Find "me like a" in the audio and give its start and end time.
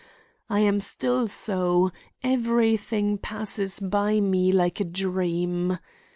4.19-4.83